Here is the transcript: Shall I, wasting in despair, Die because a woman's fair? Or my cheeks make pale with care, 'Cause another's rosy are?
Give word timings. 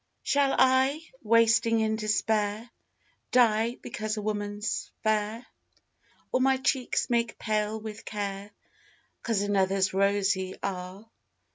Shall 0.23 0.55
I, 0.57 0.99
wasting 1.21 1.79
in 1.79 1.95
despair, 1.95 2.71
Die 3.33 3.75
because 3.83 4.17
a 4.17 4.21
woman's 4.23 4.89
fair? 5.03 5.45
Or 6.31 6.41
my 6.41 6.57
cheeks 6.57 7.07
make 7.11 7.37
pale 7.37 7.79
with 7.79 8.03
care, 8.03 8.49
'Cause 9.21 9.41
another's 9.43 9.93
rosy 9.93 10.55
are? 10.63 11.07